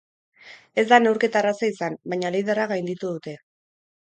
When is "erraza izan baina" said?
1.45-2.33